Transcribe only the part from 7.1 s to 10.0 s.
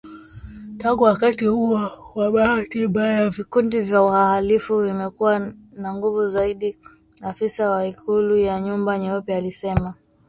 afisa wa Ikulu ya Nyumba Nyeupe alisema